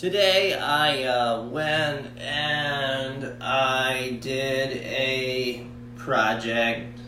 [0.00, 6.98] Today I uh, went and I did a project.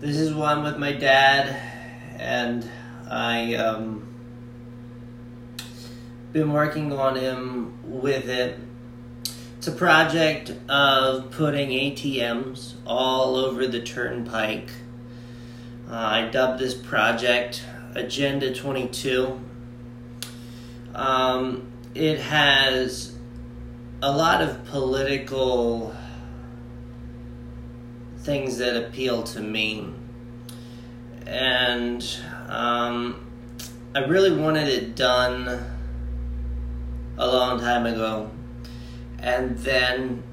[0.00, 1.56] This is one with my dad,
[2.18, 2.68] and
[3.08, 4.08] I um,
[6.32, 8.58] been working on him with it.
[9.58, 14.70] It's a project of putting ATMs all over the turnpike.
[15.88, 17.62] Uh, I dubbed this project
[17.94, 19.40] Agenda 22.
[20.98, 23.16] Um, it has
[24.02, 25.94] a lot of political
[28.18, 29.94] things that appeal to me.
[31.24, 32.04] And
[32.48, 33.24] um,
[33.94, 35.64] I really wanted it done
[37.16, 38.32] a long time ago.
[39.20, 40.24] And then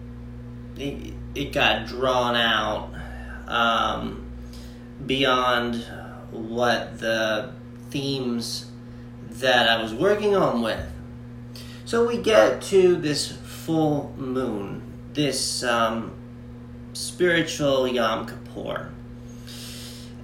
[0.77, 2.89] it, it got drawn out
[3.47, 4.25] um,
[5.05, 5.85] beyond
[6.31, 7.51] what the
[7.91, 8.71] themes
[9.39, 10.85] that I was working on with.
[11.85, 14.81] So we get to this full moon,
[15.13, 16.13] this um,
[16.93, 18.91] spiritual Yom Kippur.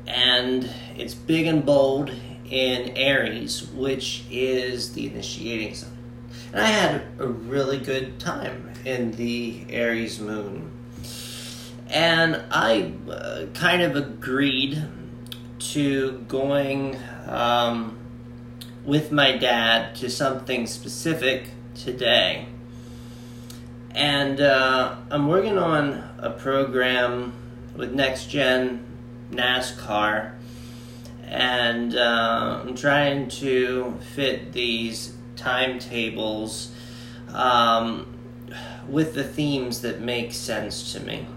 [0.07, 2.11] And it's big and bold
[2.49, 5.97] in Aries, which is the initiating sign.
[6.51, 10.71] And I had a really good time in the Aries moon.
[11.87, 14.83] And I uh, kind of agreed
[15.59, 17.97] to going um,
[18.85, 22.47] with my dad to something specific today.
[23.91, 27.33] And uh, I'm working on a program
[27.75, 28.85] with Next Gen
[29.31, 30.33] NASCAR,
[31.25, 36.71] and uh, I'm trying to fit these timetables
[37.33, 38.07] um,
[38.87, 41.27] with the themes that make sense to me.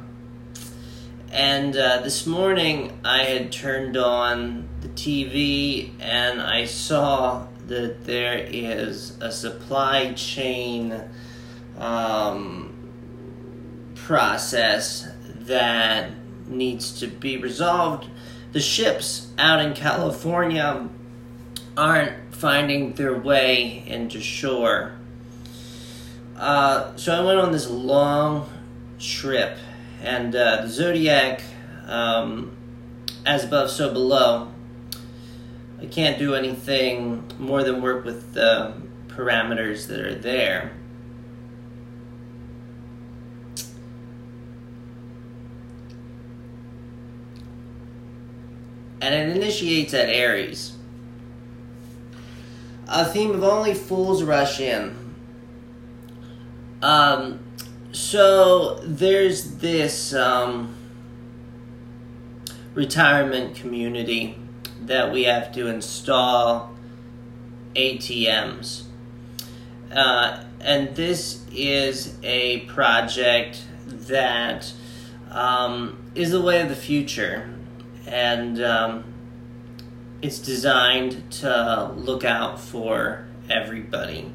[1.30, 8.36] And uh, this morning I had turned on the TV and I saw that there
[8.36, 11.02] is a supply chain
[11.78, 12.74] um,
[13.94, 16.10] process that
[16.46, 18.10] needs to be resolved.
[18.52, 20.86] The ships out in California
[21.78, 24.92] aren't finding their way into shore.
[26.36, 28.50] Uh, so I went on this long
[28.98, 29.56] trip
[30.02, 31.42] and uh, the zodiac,
[31.86, 32.54] um,
[33.24, 34.53] as above, so below.
[35.84, 38.72] I can't do anything more than work with the
[39.08, 40.72] parameters that are there.
[49.02, 50.72] And it initiates at Aries.
[52.88, 55.14] A theme of only fools rush in.
[56.80, 57.40] Um,
[57.92, 60.74] so there's this um,
[62.72, 64.38] retirement community
[64.86, 66.70] that we have to install
[67.74, 68.84] ATMs.
[69.92, 74.72] Uh, and this is a project that
[75.30, 77.50] um, is the way of the future.
[78.06, 79.04] And um,
[80.22, 84.30] it's designed to look out for everybody.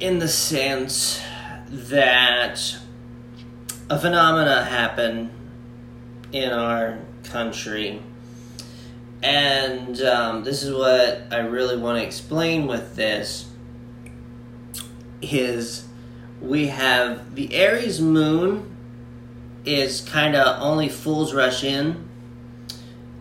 [0.00, 1.20] in the sense
[1.68, 2.78] that
[3.90, 5.28] a phenomena happen
[6.30, 8.00] in our country.
[9.20, 13.50] And um, this is what i really want to explain with this
[15.20, 15.86] is
[16.40, 18.74] we have the aries moon
[19.66, 22.08] is kind of only fools rush in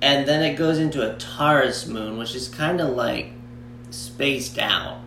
[0.02, 3.34] and then it goes into a taurus moon which is kind of like
[3.90, 5.02] spaced out.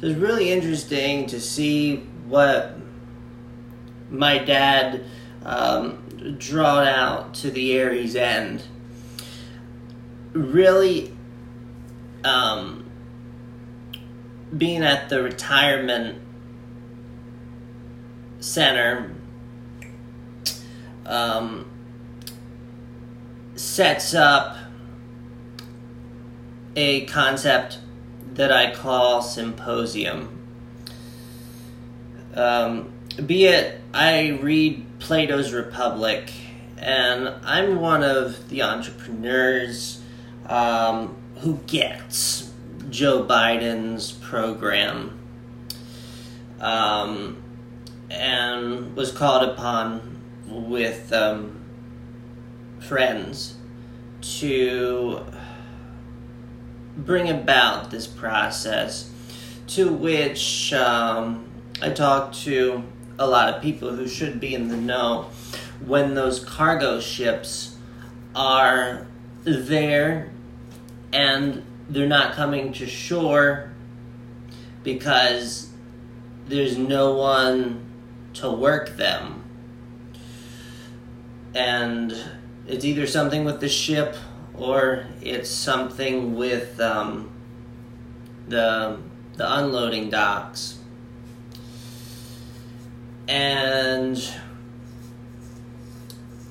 [0.00, 1.96] So it's really interesting to see
[2.28, 2.76] what
[4.12, 5.04] my dad
[5.44, 8.62] um, drawed out to the Aries end.
[10.32, 11.12] Really,
[12.24, 12.84] um,
[14.56, 16.18] being at the retirement
[18.40, 19.14] center
[21.06, 21.68] um,
[23.54, 24.56] sets up
[26.76, 27.78] a concept
[28.34, 30.38] that I call symposium.
[32.34, 36.32] Um, be it I read Plato's Republic,
[36.78, 40.00] and I'm one of the entrepreneurs
[40.46, 42.50] um, who gets
[42.88, 45.18] Joe Biden's program
[46.60, 47.42] um,
[48.10, 51.60] and was called upon with um,
[52.80, 53.56] friends
[54.20, 55.24] to
[56.96, 59.10] bring about this process
[59.66, 61.50] to which um,
[61.80, 62.84] I talked to
[63.18, 65.26] a lot of people who should be in the know
[65.84, 67.76] when those cargo ships
[68.34, 69.06] are
[69.44, 70.32] there
[71.12, 73.72] and they're not coming to shore
[74.82, 75.70] because
[76.46, 77.84] there's no one
[78.34, 79.44] to work them.
[81.54, 82.14] And
[82.66, 84.16] it's either something with the ship
[84.54, 87.30] or it's something with um,
[88.48, 88.98] the
[89.36, 90.78] the unloading docks.
[93.28, 94.22] And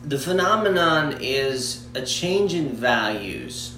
[0.04, 3.78] the phenomenon is a change in values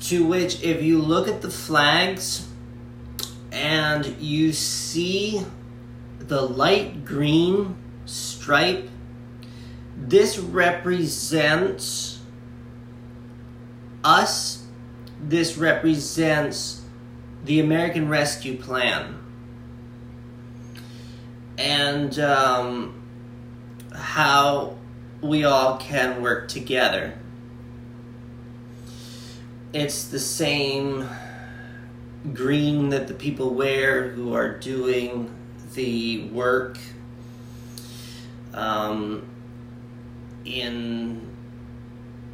[0.00, 2.46] to which if you look at the flags
[3.50, 5.42] and you see
[6.18, 8.88] the light green stripe
[10.06, 12.20] this represents
[14.04, 14.64] us.
[15.20, 16.82] This represents
[17.44, 19.18] the American Rescue Plan
[21.58, 22.94] and um,
[23.92, 24.76] how
[25.20, 27.14] we all can work together.
[29.72, 31.08] It's the same
[32.32, 35.34] green that the people wear who are doing
[35.74, 36.78] the work
[38.54, 39.28] um,
[40.44, 41.28] in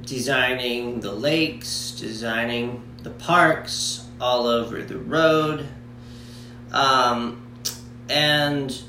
[0.02, 5.66] designing the lakes, designing the parks all over the road.
[6.72, 7.42] Um,
[8.08, 8.82] and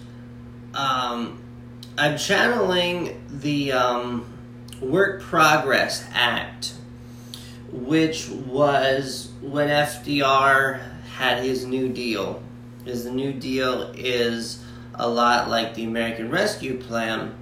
[0.76, 1.42] um,
[1.98, 4.26] I'm channeling the um,
[4.82, 6.74] Work Progress Act,
[7.72, 10.82] which was when FDR
[11.16, 12.44] had his New Deal.
[12.84, 14.64] Because the New Deal is
[14.94, 17.34] a lot like the American Rescue Plan.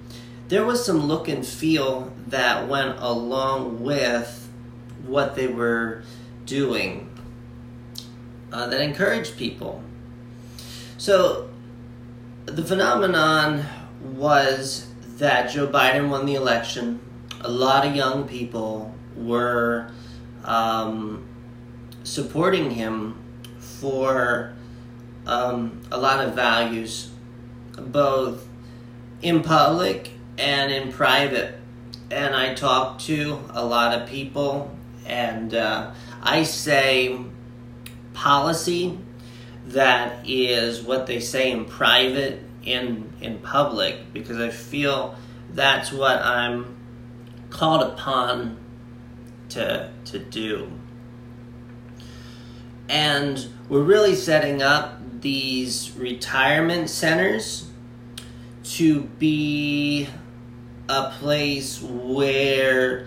[0.48, 4.48] There was some look and feel that went along with
[5.06, 6.02] what they were
[6.46, 7.10] doing
[8.52, 9.82] uh, that encouraged people.
[10.96, 11.48] So
[12.46, 13.64] the phenomenon
[14.02, 14.86] was
[15.16, 17.00] that Joe Biden won the election.
[17.40, 19.90] A lot of young people were
[20.44, 21.26] um,
[22.02, 23.18] supporting him
[23.58, 24.52] for
[25.26, 27.10] um, a lot of values,
[27.78, 28.46] both
[29.22, 31.58] in public and in private.
[32.10, 34.76] And I talk to a lot of people,
[35.06, 35.92] and uh,
[36.22, 37.18] I say
[38.12, 38.98] policy
[39.66, 45.14] that is what they say in private in in public because I feel
[45.50, 46.76] that's what I'm
[47.50, 48.58] called upon
[49.50, 50.70] to to do.
[52.88, 57.70] And we're really setting up these retirement centers
[58.64, 60.08] to be
[60.88, 63.06] a place where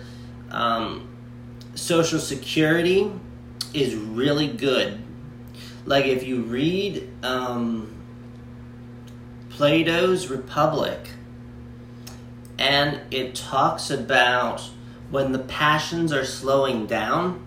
[0.50, 1.08] um,
[1.76, 3.12] Social Security
[3.74, 5.04] is really good.
[5.88, 7.92] Like if you read um,
[9.50, 11.10] Plato's Republic,
[12.60, 14.70] and it talks about
[15.10, 17.44] when the passions are slowing down.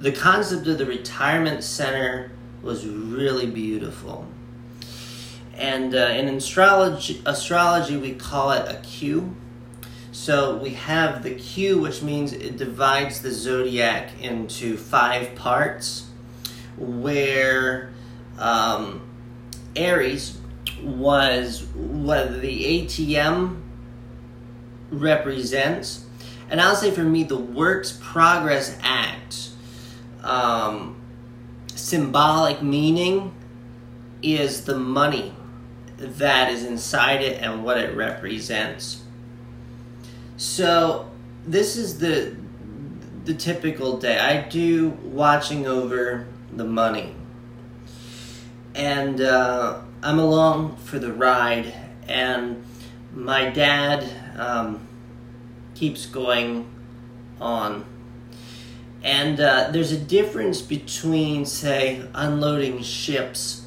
[0.00, 2.30] The concept of the retirement center
[2.62, 4.26] was really beautiful.
[5.54, 9.34] And uh, in astrology, astrology, we call it a Q.
[10.10, 16.08] So we have the Q, which means it divides the zodiac into five parts,
[16.76, 17.90] where
[18.38, 19.02] um,
[19.76, 20.38] Aries
[20.82, 23.60] was what the ATM
[24.90, 26.06] represents.
[26.50, 29.50] And I'll say for me, the Works Progress Act,
[30.22, 31.00] um,
[31.74, 33.34] symbolic meaning
[34.22, 35.34] is the money
[35.96, 39.02] that is inside it and what it represents.
[40.36, 41.10] So
[41.46, 42.36] this is the
[43.24, 44.18] the typical day.
[44.18, 47.14] I do watching over the money,
[48.74, 51.72] and uh, I'm along for the ride,
[52.08, 52.64] and
[53.14, 54.86] my dad um,
[55.74, 56.68] keeps going
[57.40, 57.84] on.
[59.04, 63.66] And uh, there's a difference between, say, unloading ships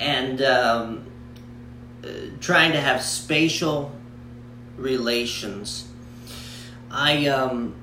[0.00, 1.06] and um,
[2.02, 2.08] uh,
[2.40, 3.92] trying to have spatial
[4.76, 5.88] relations.
[6.90, 7.74] I um,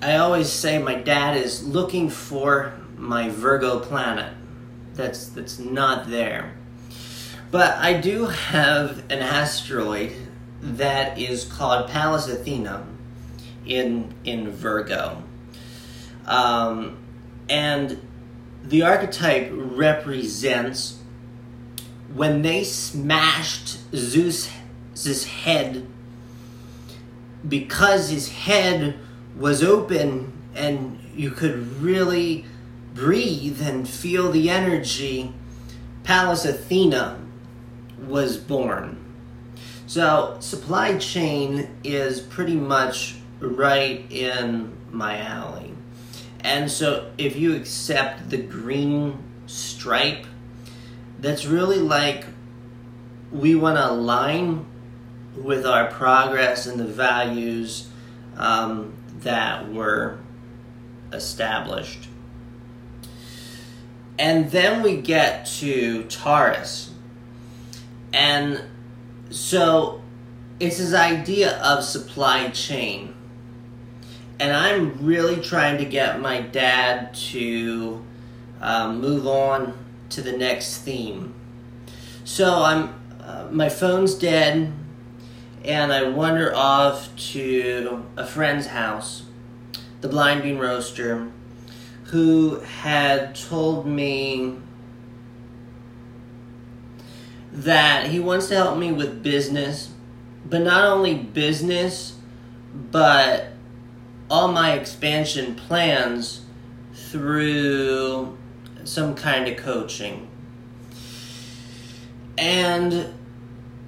[0.00, 2.72] I always say my dad is looking for
[3.04, 4.32] my Virgo planet
[4.94, 6.54] that's that's not there.
[7.50, 10.12] But I do have an asteroid
[10.60, 12.86] that is called Pallas Athena
[13.66, 15.22] in in Virgo.
[16.26, 16.96] Um,
[17.48, 18.00] and
[18.62, 20.98] the archetype represents
[22.14, 25.86] when they smashed Zeus's head
[27.46, 28.98] because his head
[29.36, 32.46] was open and you could really
[32.94, 35.34] breathe and feel the energy,
[36.04, 37.18] Pallas Athena
[38.06, 38.98] was born.
[39.86, 45.72] So, supply chain is pretty much right in my alley.
[46.44, 50.26] And so if you accept the green stripe,
[51.18, 52.26] that's really like
[53.32, 54.66] we want to align
[55.36, 57.88] with our progress and the values
[58.36, 60.18] um, that were
[61.12, 62.08] established.
[64.18, 66.92] And then we get to Taurus.
[68.12, 68.62] And
[69.30, 70.02] so
[70.60, 73.14] it's this idea of supply chain.
[74.38, 78.04] And I'm really trying to get my dad to
[78.60, 79.74] um, move on
[80.10, 81.34] to the next theme.
[82.24, 84.72] So I'm, uh, my phone's dead,
[85.64, 89.24] and I wander off to a friend's house,
[90.00, 91.30] the Blind Bean Roaster,
[92.04, 94.56] who had told me
[97.52, 99.92] that he wants to help me with business,
[100.44, 102.16] but not only business,
[102.90, 103.48] but
[104.28, 106.44] all my expansion plans
[106.92, 108.36] through
[108.84, 110.28] some kind of coaching.
[112.36, 113.14] And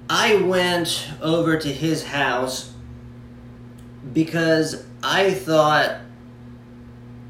[0.09, 2.73] I went over to his house
[4.13, 5.99] because I thought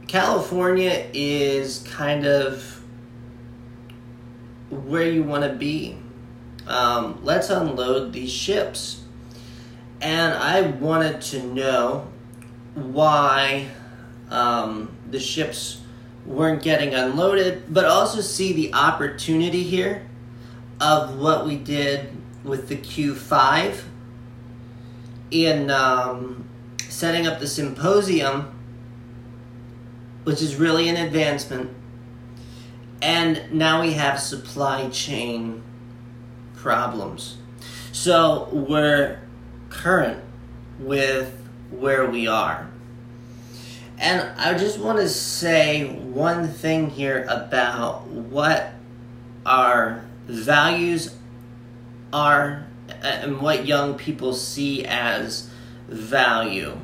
[0.08, 2.82] California is kind of
[4.70, 5.98] where you want to be.
[6.66, 9.04] Um, let's unload these ships.
[10.02, 12.08] And I wanted to know
[12.76, 13.68] why
[14.30, 15.82] um, the ships
[16.26, 20.08] weren't getting unloaded, but also see the opportunity here
[20.80, 22.10] of what we did
[22.44, 23.82] with the Q5
[25.32, 26.48] in um,
[26.90, 28.57] setting up the symposium,
[30.28, 31.70] which is really an advancement.
[33.02, 35.64] And now we have supply chain
[36.54, 37.38] problems.
[37.94, 39.22] So we're
[39.70, 40.22] current
[40.80, 41.34] with
[41.72, 42.70] where we are.
[43.98, 48.74] And I just want to say one thing here about what
[49.46, 51.16] our values
[52.12, 52.68] are
[53.02, 55.50] and what young people see as
[55.88, 56.78] value.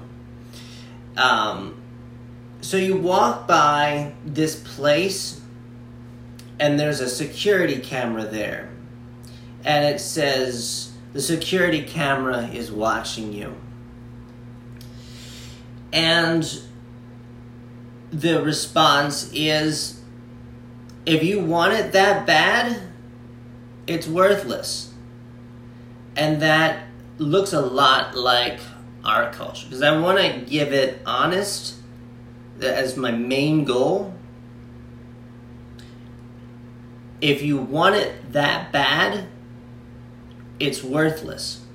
[1.17, 1.82] Um,
[2.63, 5.41] so you walk by this place,
[6.61, 8.69] and there's a security camera there,
[9.65, 13.55] and it says, The security camera is watching you.
[15.91, 16.61] And
[18.11, 20.01] the response is
[21.05, 22.81] if you want it that bad,
[23.87, 24.93] it's worthless.
[26.15, 28.61] And that looks a lot like
[29.03, 31.75] our culture because I want to give it honest
[32.61, 34.13] as my main goal.
[37.21, 39.27] If you want it that bad,
[40.59, 41.65] it's worthless.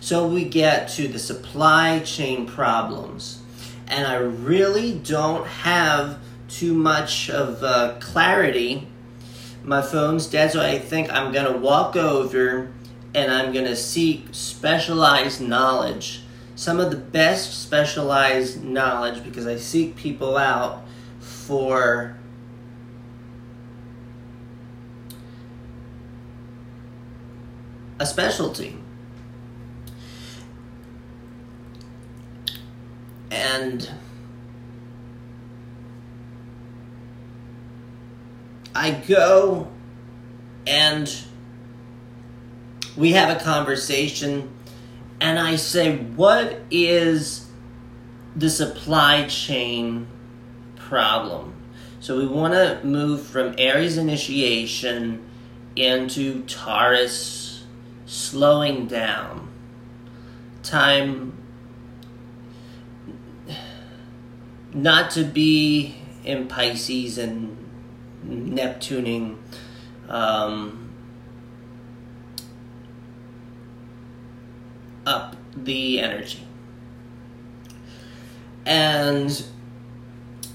[0.00, 3.42] So we get to the supply chain problems
[3.88, 6.18] and I really don't have
[6.48, 8.86] too much of uh, clarity.
[9.62, 12.70] My phone's dead, so I think I'm gonna walk over
[13.14, 16.22] and I'm gonna seek specialized knowledge.
[16.58, 20.82] Some of the best specialized knowledge because I seek people out
[21.20, 22.16] for
[28.00, 28.76] a specialty.
[33.30, 33.88] and
[38.74, 39.68] I go
[40.66, 41.08] and
[42.96, 44.50] we have a conversation
[45.20, 47.46] and I say, What is
[48.36, 50.06] the supply chain
[50.76, 51.54] problem?
[52.00, 55.28] So we want to move from Aries initiation
[55.74, 57.64] into Taurus
[58.06, 59.48] slowing down.
[60.62, 61.38] Time
[64.72, 67.56] not to be in Pisces and
[68.24, 69.38] Neptuning.
[70.08, 70.87] Um,
[75.08, 76.46] up the energy.
[78.66, 79.44] And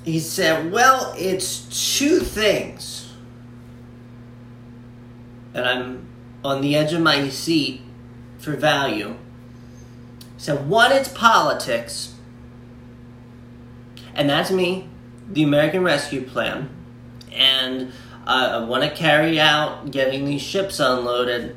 [0.05, 3.11] he said, Well, it's two things.
[5.53, 6.07] And I'm
[6.43, 7.81] on the edge of my seat
[8.37, 9.15] for value.
[10.37, 12.13] Said, One, it's politics
[14.15, 14.87] and that's me,
[15.29, 16.69] the American Rescue Plan,
[17.31, 17.91] and
[18.27, 21.55] uh, I want to carry out getting these ships unloaded,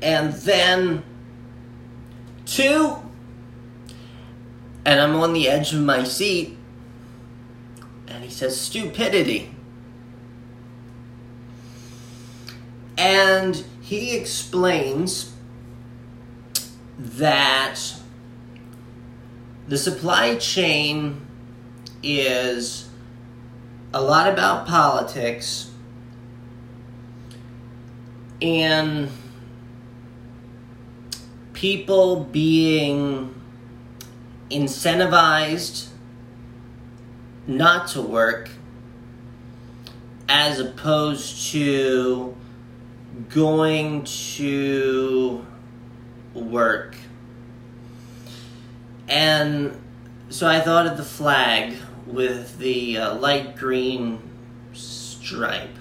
[0.00, 1.02] and then
[2.46, 2.96] two,
[4.84, 6.56] and I'm on the edge of my seat,
[8.08, 9.54] and he says stupidity.
[12.98, 15.32] And he explains
[16.98, 17.80] that
[19.66, 21.26] the supply chain
[22.02, 22.88] is
[23.94, 25.70] a lot about politics
[28.40, 29.08] and
[31.62, 33.32] people being
[34.50, 35.86] incentivized
[37.46, 38.50] not to work
[40.28, 42.36] as opposed to
[43.28, 45.46] going to
[46.34, 46.96] work.
[49.06, 49.80] And
[50.30, 51.76] so I thought of the flag
[52.08, 54.18] with the uh, light green
[54.72, 55.76] stripe.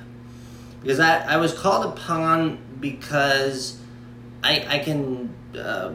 [0.80, 3.80] Because I, I was called upon because
[4.44, 5.94] I, I can uh,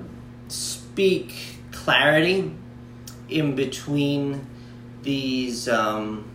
[0.48, 2.52] speak clarity
[3.28, 4.46] in between
[5.02, 6.28] these um,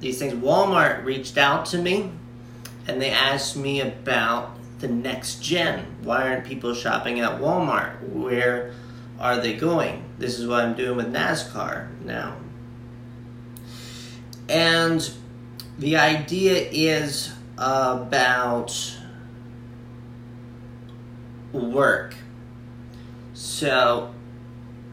[0.00, 0.34] these things.
[0.34, 2.10] Walmart reached out to me
[2.86, 5.86] and they asked me about the next gen.
[6.02, 8.08] Why aren't people shopping at Walmart?
[8.10, 8.74] Where
[9.18, 10.04] are they going?
[10.18, 12.36] This is what I'm doing with NASCAR now.
[14.48, 15.10] And
[15.78, 18.96] the idea is about
[21.52, 22.14] work.
[23.36, 24.14] So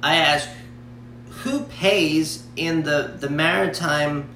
[0.03, 0.49] I ask
[1.29, 4.27] who pays in the, the maritime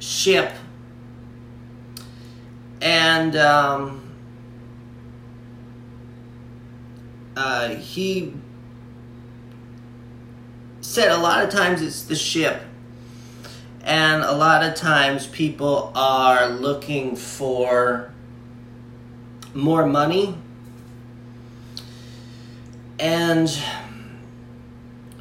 [0.00, 0.50] ship?
[2.82, 4.02] And um,
[7.36, 8.34] uh, he
[10.80, 12.62] said a lot of times it's the ship.
[13.84, 18.12] And a lot of times people are looking for
[19.54, 20.34] more money
[22.98, 23.62] and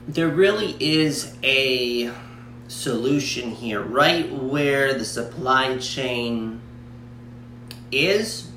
[0.08, 2.12] there really is a
[2.68, 6.62] solution here right where the supply chain
[7.92, 8.52] is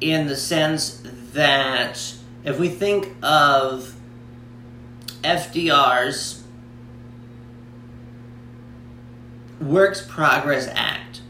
[0.00, 1.02] in the sense
[1.32, 2.14] that
[2.44, 3.94] if we think of
[5.22, 6.44] FDR's
[9.60, 11.20] Works Progress Act,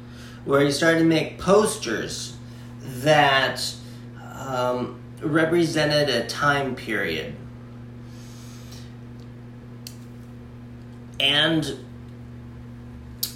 [0.45, 2.37] where he started to make posters
[2.83, 3.75] that
[4.33, 7.35] um, represented a time period.
[11.21, 11.79] And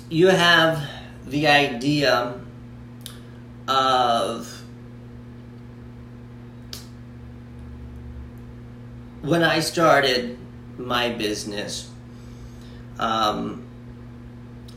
[0.08, 0.88] you have
[1.26, 2.40] the idea
[3.66, 4.62] of
[9.22, 10.38] when I started
[10.78, 11.90] my business,
[12.98, 13.64] um,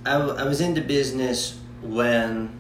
[0.06, 2.52] I, w- I was into business when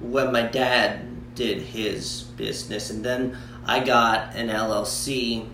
[0.00, 5.46] when my dad did his business, and then I got an LLC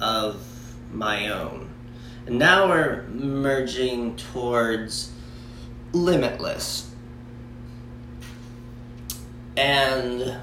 [0.00, 0.44] of
[0.92, 1.70] my own.
[2.26, 5.12] And now we're merging towards
[5.92, 6.90] limitless.
[9.56, 10.38] And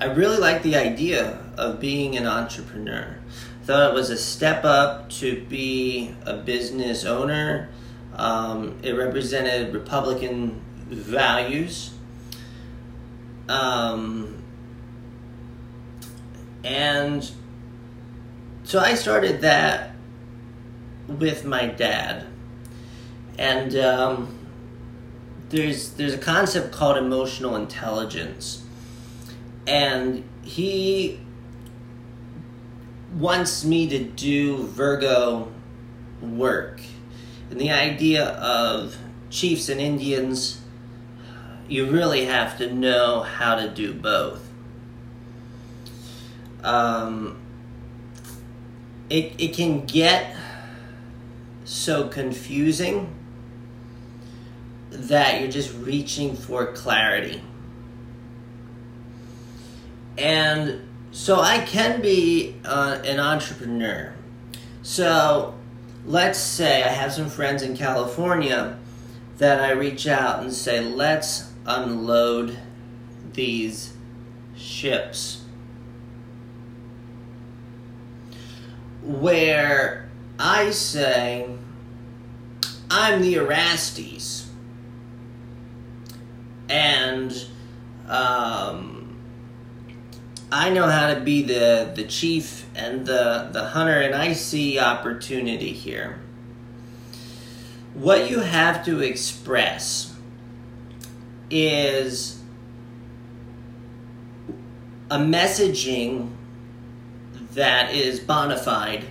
[0.00, 3.18] I really like the idea of being an entrepreneur.
[3.64, 7.70] Thought it was a step up to be a business owner.
[8.14, 11.93] Um, it represented Republican values.
[13.48, 14.42] Um,
[16.64, 17.30] and
[18.64, 19.94] so I started that
[21.06, 22.26] with my dad.
[23.38, 24.38] And um,
[25.50, 28.64] there's there's a concept called emotional intelligence,
[29.66, 31.20] and he
[33.16, 35.52] wants me to do Virgo
[36.22, 36.80] work,
[37.50, 38.96] and the idea of
[39.30, 40.60] chiefs and Indians.
[41.68, 44.46] You really have to know how to do both.
[46.62, 47.38] Um,
[49.10, 50.36] it it can get
[51.64, 53.14] so confusing
[54.90, 57.42] that you're just reaching for clarity.
[60.16, 64.14] And so I can be uh, an entrepreneur.
[64.82, 65.54] So
[66.04, 68.78] let's say I have some friends in California
[69.38, 72.58] that I reach out and say, let's unload
[73.32, 73.94] these
[74.56, 75.42] ships.
[79.02, 81.48] Where I say,
[82.90, 84.44] I'm the Erastes
[86.68, 87.46] and
[88.08, 89.16] um,
[90.50, 94.78] I know how to be the the chief and the the hunter, and I see
[94.78, 96.20] opportunity here.
[97.94, 100.13] What you have to express
[101.56, 102.40] is
[105.08, 106.32] a messaging
[107.52, 109.04] that is bona fide,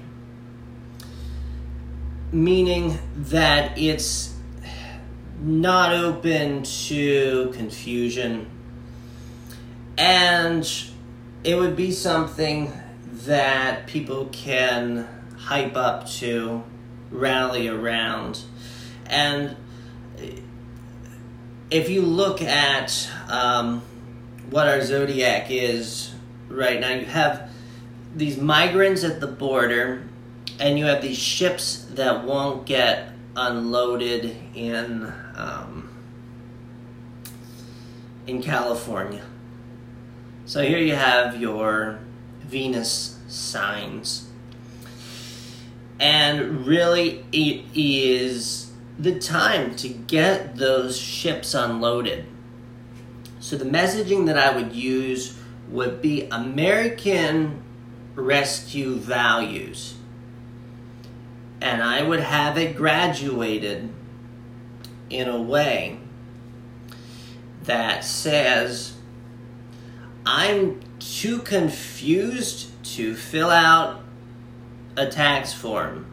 [2.34, 4.36] meaning that it's
[5.40, 8.50] not open to confusion.
[9.98, 10.70] And
[11.46, 12.74] it would be something
[13.26, 16.64] that people can hype up to,
[17.10, 18.42] rally around.
[19.06, 19.56] And
[21.74, 23.82] if you look at um,
[24.52, 26.14] what our zodiac is
[26.48, 27.50] right now, you have
[28.16, 30.04] these migrants at the border,
[30.60, 35.90] and you have these ships that won't get unloaded in um,
[38.28, 39.26] in California.
[40.46, 41.98] So here you have your
[42.42, 44.30] Venus signs.
[46.00, 52.26] And really, it is the time to get those ships unloaded.
[53.40, 55.38] So, the messaging that I would use
[55.70, 57.62] would be American
[58.16, 59.96] rescue values.
[61.60, 63.90] And I would have it graduated
[65.10, 65.98] in a way
[67.64, 68.98] that says,
[70.26, 74.04] I'm too confused to fill out
[74.96, 76.13] a tax form.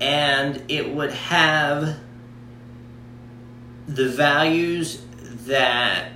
[0.00, 1.98] And it would have
[3.86, 5.02] the values
[5.46, 6.12] that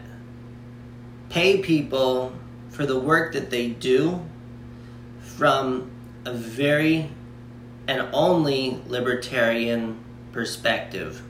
[1.28, 2.32] pay people
[2.70, 4.20] for the work that they do
[5.20, 5.90] from
[6.24, 7.10] a very
[7.86, 9.98] and only libertarian
[10.32, 11.22] perspective.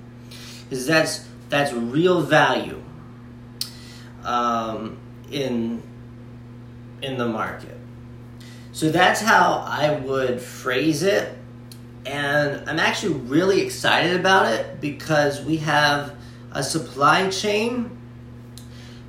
[0.65, 2.83] Because that's that's real value
[4.25, 4.99] um,
[5.31, 5.83] in
[7.01, 7.77] in the market.
[8.73, 11.38] So that's how I would phrase it.
[12.09, 16.15] And I'm actually really excited about it because we have
[16.53, 17.99] a supply chain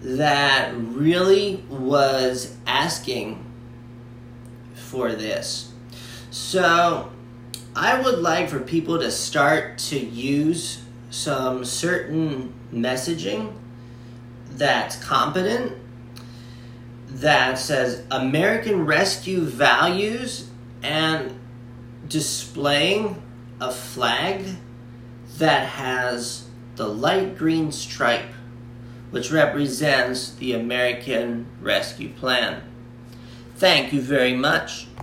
[0.02, 3.46] that really was asking
[4.74, 5.72] for this.
[6.30, 7.10] So
[7.74, 13.54] I would like for people to start to use some certain messaging
[14.50, 15.72] that's competent
[17.08, 20.50] that says American rescue values
[20.84, 21.38] and
[22.10, 23.22] displaying
[23.62, 24.45] a flag
[25.38, 28.34] that has the light green stripe,
[29.12, 32.63] which represents the American Rescue Plan.
[33.56, 34.88] Thank you very much.